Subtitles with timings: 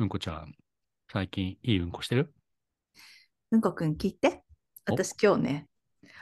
[0.00, 0.54] うんこちゃん、
[1.12, 2.32] 最近いいうんこしてる？
[3.50, 4.42] うんこくん聞いて。
[4.88, 4.94] お？
[4.94, 5.66] 私今日ね、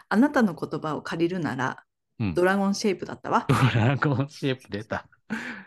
[0.09, 1.85] あなたの言葉を借りるなら、
[2.19, 2.35] うん。
[2.35, 3.47] ドラゴンシェイプだったわ。
[3.49, 5.07] ドラゴンシェイプ出た。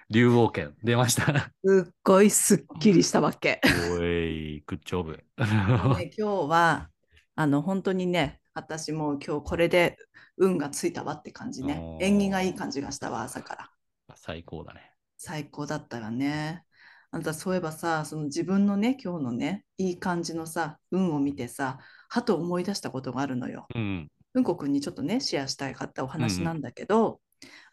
[0.09, 1.51] 竜王剣出ました。
[1.63, 3.61] すっごいすっきりしたわけ。
[3.97, 5.23] おい、グッジョブ。
[5.37, 6.89] もうね、今日は、
[7.35, 9.95] あの、本当にね、私も今日これで
[10.35, 11.97] 運がついたわって感じねお。
[11.97, 13.69] ー縁起がいい感じがしたわ、朝から。
[14.15, 14.91] 最高だね。
[15.15, 16.65] 最高だったらね。
[17.13, 23.67] あんたそういえばさ、その自分のね、今日のね、いい感じのさ、運を見てさ、はと思い出したことがあるのよ。
[23.75, 24.07] うん。
[24.33, 27.19] うんこくんにちょっとね、シェアしたいかったお話なんだけど、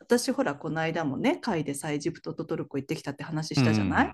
[0.01, 4.13] 私ほら、この間もね、会でさ、エジプトとトルコ行ってきたって話したじゃない、うん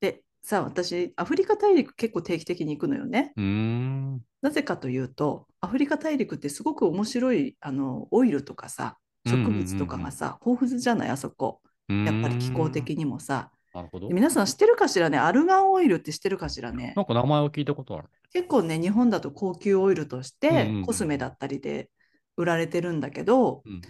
[0.00, 3.32] で、さ、私、アフリカ大陸結構定期的に行くのよね。
[3.36, 4.20] うーん。
[4.42, 11.60] なぜかというと、アフリカ大陸ってすごく面白いあのオイルとかさ、植物とかがさ、豊富じゃない、あそこ。
[11.88, 13.52] やっぱり気候的にもさ。
[13.78, 14.14] なるほどで。
[14.14, 16.92] 皆さん知ってるかしらね、アルガンオイルって知ってるかしらね？
[16.96, 17.02] な。
[17.02, 18.08] んか名前を聞いたことある。
[18.32, 21.88] 結構ね、日本だと高級オイルとしうんうんてうんコスメだったりで
[22.36, 23.80] 売られてるんだけど、うん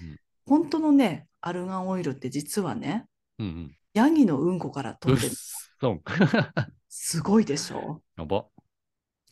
[0.47, 3.07] 本当のね、アルガンオイルって実はね、
[3.39, 3.47] うん。
[3.47, 3.75] うんうん。
[3.95, 5.33] ヤギのうんこからうっ取ってる。
[6.89, 8.01] すごいでしょ？
[8.17, 8.47] やば。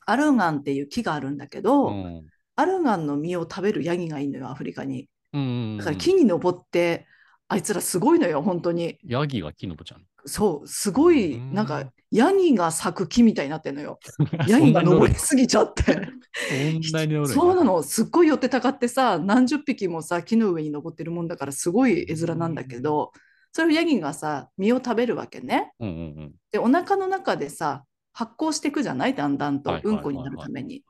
[0.06, 2.26] アルガンっていう木があるんだけど、うん。
[2.54, 5.08] アルガンの実を食べるヤギがいるのよ、アフリカに。
[5.32, 5.78] うんうん。
[5.78, 7.06] だから木に登って、
[7.48, 8.98] あいつらすごいのよ、本当に。
[9.04, 10.02] ヤギが木のぼちゃん。
[10.26, 13.98] そう、すごい、うんなんか、ヤギが咲く木みたいになってるのよ。
[14.48, 15.82] ヤギが登りすぎちゃって。
[15.82, 17.64] そんなに乗るそうな。
[17.64, 23.12] の、すっごい寄ってたかってさ、何十匹もさ、木の上に登ってるもんだから、すごい絵面なんだけど、
[23.52, 25.72] それをヤギがさ、実を食べるわけね。
[25.80, 26.34] うんうんうん。
[26.52, 29.14] で、お腹の中でさ、発酵していくじゃない？
[29.14, 30.82] だんだんとうんこになるために。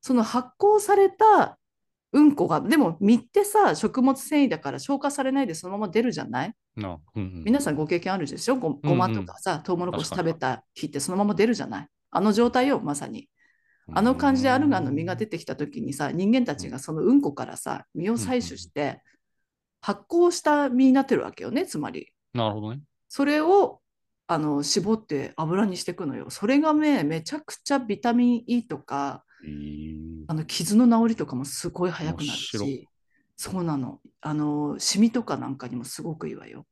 [0.00, 1.58] その発酵された
[2.12, 6.54] うんこが、でも実ってさ、食物繊維だから消化されないでそのまま出るじゃない？
[6.76, 7.44] なうんうん。
[7.44, 8.56] 皆さんご経験あるでしょ？
[8.56, 11.88] ごごまとかさ、トウモロコシ食べた日ってそのまま出るじゃない？
[12.10, 13.28] あの状態よ、まさに。
[13.92, 19.00] あの感じでアルガンの実が出てきた時にさ、人間たちがそのうんこからさ、実を採取して、
[19.80, 22.08] 発酵した実になってるわけよね、つまり。
[22.34, 22.80] なるほどね。
[23.08, 23.80] それを
[24.26, 26.30] あの絞って油にしていくのよ。
[26.30, 32.88] それがね、めちゃくちゃビタミン E とか、えーあの傷の治りとかもすごい早くなるし、
[33.36, 34.00] そうなの。
[34.20, 36.66] あの、シミとかなんかにもすごくいいわよ。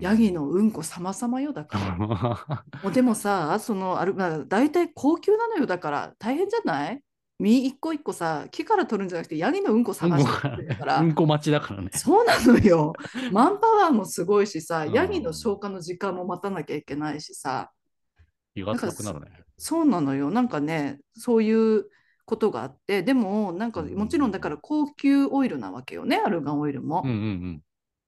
[0.00, 1.96] ヤギのうんこ様々よだから。
[2.84, 7.02] もうでもさ、そのある、まあ、大体高級なのよだから大変じゃない？
[7.38, 10.24] 実一個一個さ、木から取るんじゃなくてヤギのうんこ探し
[10.68, 11.00] てから。
[11.00, 11.90] うんこ待ちだからね。
[11.94, 12.92] そうなのよ。
[13.32, 17.70] マンパワーもすごいしさ、うんヤギの消化の時間も待たなきゃいけないしさ、
[18.54, 19.44] くなるね。
[19.58, 20.30] そうなのよ。
[20.30, 21.86] なんかね、そういう
[22.26, 27.10] ことがあって、でも、なんかもちろんだから高級オイルなわけよね、アルガンオイルもうん。
[27.10, 27.62] うん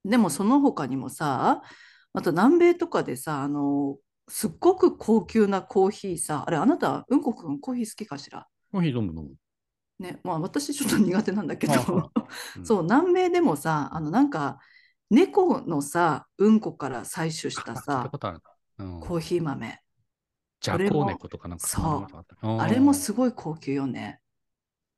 [0.04, 1.60] でもその他にもさ、
[2.14, 3.96] また南米とかでさ、あの、
[4.28, 8.46] すっごく高級なコーヒーさ、あれ、あなた、うんこくんコーヒー好きかしら？
[8.72, 8.78] うん。
[8.78, 9.34] コーヒー飲む飲む。
[9.98, 12.10] ね、まあ私ちょっと苦手なんだけど、あ
[12.56, 14.58] うんそう、南米でもさ、あの、なんか、
[15.10, 18.08] 猫のさ、うんこから採取したさ。
[18.78, 19.00] うん。
[19.00, 19.78] コーヒー豆。
[20.76, 22.08] ジャコウネコとかなんかそ
[22.44, 24.20] うあれもすごい高級よね。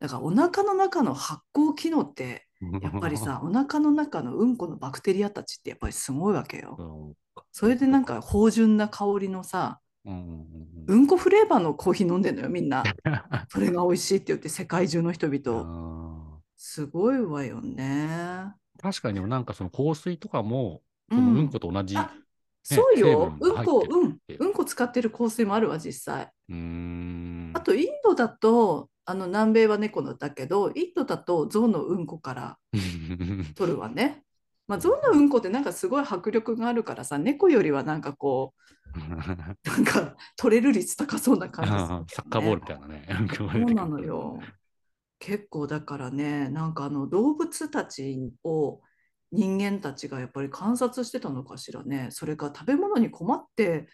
[0.01, 2.47] だからお腹の中の発酵機能って、
[2.83, 6.77] やっぱりさ、 お腹の中のうんこのバクテリアたちってやっぱりすごいわけよ。
[6.79, 7.15] うん
[7.53, 12.83] それでなんか芳醇な香りのさ、うんうんうんうんこフレーバーのコーヒー飲んでんのよ、みんな。
[13.49, 15.63] それが美味しいって言って世界中の人々。
[15.63, 16.11] うん
[16.63, 18.55] すごいわよね。
[18.83, 21.97] 確かになんかその香水とかも、うそのうんんこと同じ。
[21.97, 22.13] あ
[22.63, 23.37] そうよ。
[23.41, 24.19] うんこ、うん。
[24.39, 26.31] うんこ使ってる香水もあるわ、実際。
[26.49, 27.51] うーん。
[27.55, 32.59] あと、インドだと、あの南米は猫のだけど、インドだと象のうんこから
[33.57, 34.23] 取るわね。
[34.69, 38.61] まあ、象のうんこってなんかすごい迫力があるからさ、猫よりはなんかこう、
[39.69, 43.07] なんか取れる率高そうな感じねサッカーボールみたいなね。
[43.37, 44.41] そうなのよ。
[45.19, 48.81] 結構だからね、なんかあの動物たちを
[49.33, 52.09] 人間たちがやっぱり観察してたのかしらね。
[52.11, 53.89] それか食べ物に困って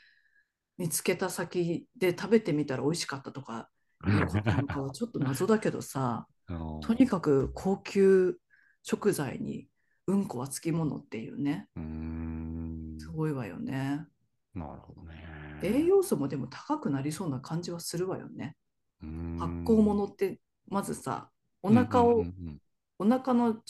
[0.79, 3.69] 見つけた先で食べてみたら美味しかったとか
[4.07, 8.39] いうことなのかはちょっと謎だけどさ、 うんとにかく高級
[8.83, 9.69] 食材に
[10.07, 12.97] うんこはつきものっていうね、うーん。
[12.99, 14.07] すごいわよね。
[14.55, 15.27] なるほどね。
[15.63, 18.57] 栄養素もでも高くなりそうな感じはするわよね。
[19.01, 21.31] 発酵物ってまずさ、
[21.63, 22.59] お腹を、うんうん
[22.99, 23.61] お腹の腸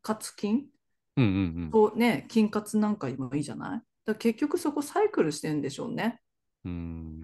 [0.00, 0.68] 活筋
[1.22, 3.70] うんうんとね、筋活なんかにもいいじゃない？
[3.70, 6.20] だから結局そこサイクルしてんでしょうね。
[6.64, 7.22] うん。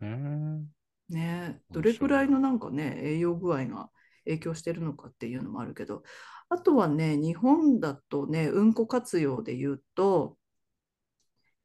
[0.00, 0.66] うーん。
[1.10, 3.90] へねどれくらいのなんかね、栄養具合が
[4.24, 6.02] 影響してるのかっていうのもあるけど、
[6.48, 10.38] あとはね、日本だとね、うんこ活用で言うと、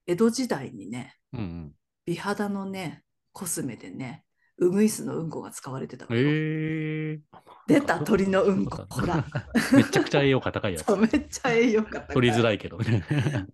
[0.05, 1.75] 江戸時代にね、えうんうん。
[2.05, 4.23] 美肌のね、コスメでね、
[4.57, 6.29] ウグイスのうんこが使われてたのよ。
[6.29, 7.21] ええ
[7.67, 8.85] 出た鳥のうんこ。
[8.89, 9.25] ほら。
[9.73, 12.15] めちゃくちゃ栄養価高いやつめっちゃ栄養価高い。
[12.15, 13.03] 取りづらいけどね。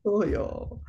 [0.04, 0.82] そうよ。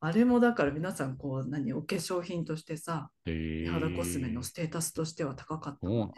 [0.00, 6.14] あれもだから皆さんこう何お化粧品としてさ、え美肌コスメのステータスとしては高かったもんね。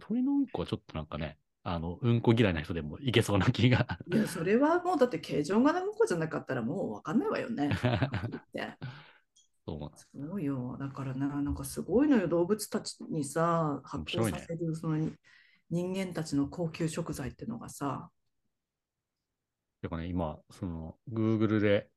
[0.00, 3.86] 鳥のうんこはちょっとなんかね、あの、うんこ嫌いな人でもいけそうな気が。
[4.12, 7.70] いや、それはもうだって形状がうんこじゃなかったらもう分かんないわよね。
[9.66, 10.76] そうそうよ。
[10.78, 12.26] だからな、なんかすごいのよ。
[12.28, 15.10] 動物たちにさ、発面白いね酵させるその
[15.72, 18.10] 人間たちの高級食材ってのがさ、
[19.82, 21.88] だからね、今、その、Google で、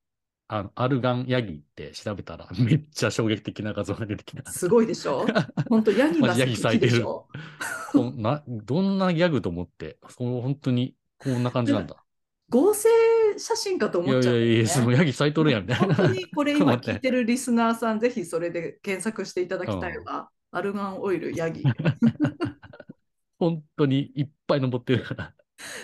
[0.48, 4.52] あのアルガンヤギって調べたら、 めっちゃ衝撃的な画像が出てきた。
[4.52, 5.26] すごいでしょ？
[5.70, 11.96] 本当ヤギが好きでしんなどんなギャグと思って、そう本当にこんな感じなんだ。
[12.50, 12.90] 合成
[13.38, 16.10] 写真かといや思っちゃうよね、いやいや、そのヤギ咲いとるやんみたい本当な。
[16.10, 20.30] にこれ今 聞いてるリスナーさん、ぜひそれで検索していただきたいわ。
[20.52, 21.64] アルガンオイルヤギ。
[23.38, 25.34] 本当にいっぱい登ってるから。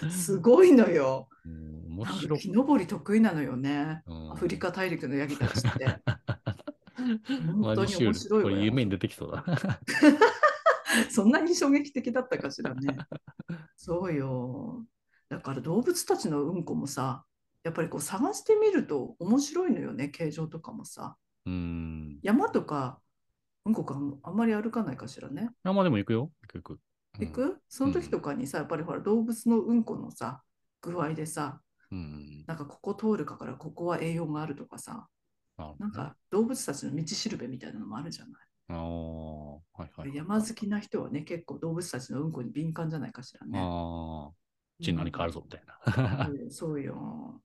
[0.10, 1.28] すごいのよ。
[1.46, 2.40] うん面白い。
[2.40, 4.02] 木登り得意なのよね。
[4.06, 6.02] うんアフリカ大陸のヤギたちって。
[7.62, 9.44] 本当に面白いわよこれ夢に出てきそうだ。
[11.10, 12.98] そんなに衝撃的だったかしらね。
[13.76, 14.86] そうよ。
[15.30, 17.26] だから動物たちのうんこもさ、
[17.64, 21.18] やっぱりこう探してみると面白いのよね、形状とかもさ。
[21.46, 22.20] うん。
[22.22, 23.00] 山とか
[23.66, 25.50] うんこかあんまり歩かないかしらね。
[25.64, 26.32] あ、まあでも行くよ。
[26.42, 26.80] 行く行く。
[27.20, 30.42] うん行く、その時とかにさ、やっぱりほら動物のうんこのさ、
[30.82, 31.62] 具合でさ、
[31.92, 32.46] うん。
[32.48, 35.08] なんかここ通るかからここは栄養があるとかさ、
[35.58, 38.34] ねなんか動物たちの道しるべみたいなのもあるじゃない？
[38.70, 40.16] ああ、はいはい。
[40.16, 43.60] 山好きな人はね、結構動物たちのうんこに敏感じゃないかしらね。
[43.62, 44.32] あ
[44.82, 46.28] ちに何かあるぞみたいな。
[46.30, 47.42] うんそうよ。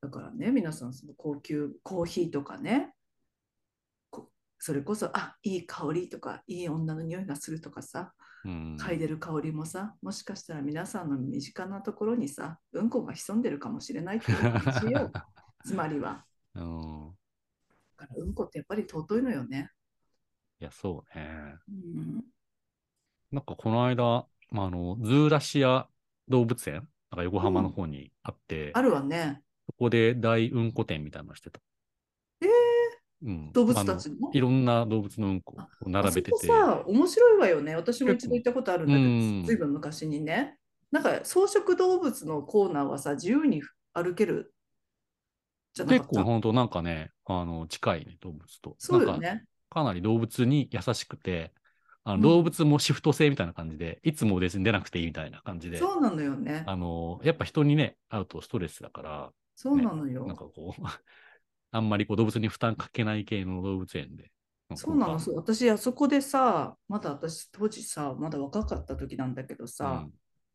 [0.00, 2.94] だからね、皆さん、その高級コーヒーとかね、こ
[4.62, 8.12] それこそ、あいい香りとか、いい女の匂いがするとかさ、
[8.44, 8.76] うん。
[8.78, 15.10] 嗅いでる香りもさ、もしかしたら皆さんの身近なところにさ、うんこが潜んでるかもしれないっていう話よ。
[15.64, 16.26] つまりは。
[16.54, 17.16] うん。
[17.96, 19.70] だからうんこってやっぱり尊いのよね。
[20.60, 21.56] いや、そうね。
[21.68, 22.24] うん、
[23.32, 25.88] なんかこの間、まあ、あの、ズーラシア
[26.28, 29.42] 動物園、なんか横浜の方にあって、あるわね。
[29.66, 31.60] そこで大うんこ店みたいなのしてた。
[33.22, 36.36] えーうん、動物たちあののいろんな動物のうんこを並べてて。
[36.36, 37.76] あそこさ、面白いわよね。
[37.76, 40.56] 私も一度行ったことあるんだけうんど、ずいぶん昔にね。
[40.90, 43.62] なんか草食動物のコーナーはさ、自由に
[43.92, 44.52] 歩ける？
[45.72, 46.04] じゃなかった？
[46.08, 48.70] 結構本当なんかね、あの、近いね、動物と。
[48.70, 49.44] なんかそうよね。
[49.68, 51.52] かなり動物に優しくて、
[52.02, 56.64] あうんの動物もシフト制みたいな感じで、いつも別に出なくていいみたいな感じで、そうなのよね。
[56.66, 60.26] あの、やっぱ人にね、会うとストレスだから、そうなのよ。
[60.26, 60.82] なんかこう、
[61.72, 64.30] あんまりこう動物に負担かけない系の動物園で。
[64.76, 70.06] そうなの、んそう私、あそこでさ、まだ私、当時さ、まだ若かった時なんだけどさ、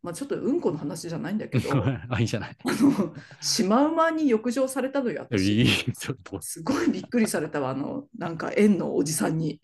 [0.02, 2.56] まあちょっとうんこの話じゃないんだけど、うんああ、いいじゃない。
[2.64, 5.66] の、シマウマに浴場されたのよ、私。
[5.92, 6.42] ちょっと。
[6.42, 9.60] すごいびっくりされたわ、あの、なんか園のおじさんに。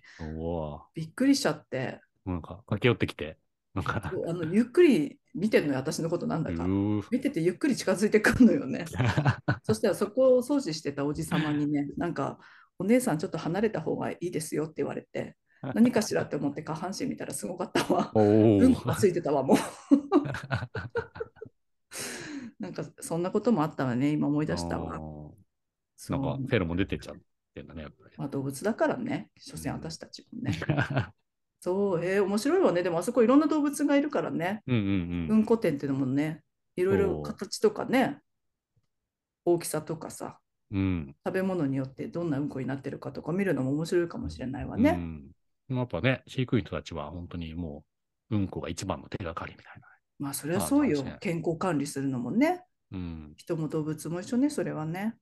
[0.95, 3.37] びっくりしちゃって、なんか駆け寄ってきて、
[4.27, 6.65] あのゆっくり見てんのよ、私のことなんだか。
[6.67, 8.85] 見ててゆっくり近づいてくるのよね。
[9.63, 12.39] そしたらそこをお掃除してたおじさまにね、 なんか、
[12.77, 15.37] お姉さんちょっと離れた方がいいですよって言われて、
[15.75, 16.23] 何かしら？
[16.23, 18.11] って思って下半身見たらすごかったわ。
[18.15, 19.57] おうんこついてたわ、もう。
[22.59, 24.95] なんかそんなこともあったわね、今思い出したわ。
[24.95, 25.31] あー
[25.95, 27.15] そうんなかフェロモン出てっちゃっ
[27.53, 30.59] てんだね、やっまあ、動物だからね、所詮私たちもね。
[31.61, 32.83] ぱそう、えー面白いわね。
[32.83, 34.63] でもあそこいろんな動物がいるからね。
[34.67, 34.73] り。
[34.73, 36.41] うんうんうんこ店っていうのもね、
[36.75, 38.19] いろいろ形とかね、
[39.45, 40.39] 大きさとかさ、
[40.71, 40.79] うん。
[40.79, 41.15] うん。
[41.25, 44.91] 食べ物によってどんなうんこになってるかとか見るのも面白いかもしれないわね。
[45.69, 45.77] うん。
[45.77, 47.83] やっぱね、飼育員たちは本当にも
[48.29, 49.87] う、うんこが一番の手がかりみたいな。
[50.19, 51.17] まあそれはそうよね。
[51.19, 52.63] 健康管理するのもね。
[52.91, 53.33] うん。
[53.37, 55.15] 人も動物も一緒ね、それはね。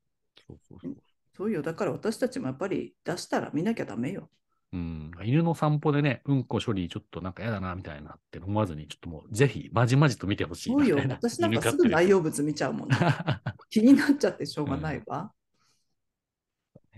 [0.47, 0.97] そうそうそう。
[1.35, 1.61] そうよ。
[1.61, 4.29] だから私たちもやっぱり出したら見なきゃダメよ。
[4.71, 10.97] うん、犬の散歩でね、うんこ処理ちょっとなんか嫌だなみたいなって思わずに、ちょっともうぜひまじまじと見てほしいそうよ。
[10.97, 12.95] 私なんかすぐ内容物見ちゃうもんね。
[13.69, 15.33] 気になっちゃってしょうがないわ。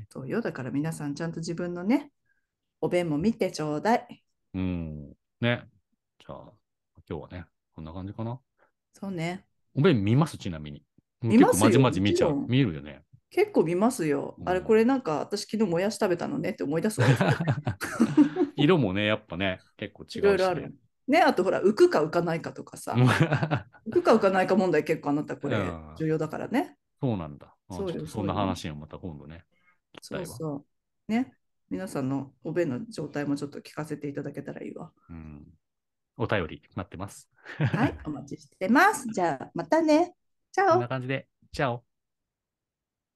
[0.10, 0.42] そうよ。
[0.42, 2.12] だから皆さんちゃんと自分のね、
[2.82, 4.24] お便も見てちょうだい。
[4.54, 5.14] うん。
[5.40, 5.70] ね。
[6.20, 6.52] じゃあ、
[7.10, 8.38] 今日はね、こんな感じかな。
[8.94, 9.46] そうね。
[9.74, 10.38] お便見ます？
[10.38, 10.84] ちなみに。
[11.22, 13.04] 見ますよ結構まじまじ見ちゃう見るよね。
[13.32, 14.36] 結構見ますよ。
[14.46, 17.08] あれ、うんこれなんか私昨日もやし食べたのねって思い出すわ。
[18.56, 20.76] 色もね、やっぱね、結構違うし、いろいろある。
[21.08, 22.94] ね、あとほら、浮くか浮かないかとかさ。
[22.94, 26.78] 浮くか浮かないか問題結構あなたこれうん重要だからね。
[27.00, 27.56] そうなんだ。
[27.70, 29.46] あそうそんな話をまた今度ね。
[30.02, 30.66] そうそ
[31.08, 31.12] う。
[31.12, 31.34] ね。
[31.70, 34.92] 皆さんのお便の状態もちょっと聞かせていただけたらいいわ。
[35.10, 35.48] うん。
[36.18, 37.30] お便り待ってます。
[37.58, 39.08] はい、お待ちしてます。
[39.08, 40.14] じゃあ、またね。
[40.52, 40.88] チャオこんな。
[40.90, 41.84] 感じで、チャオ。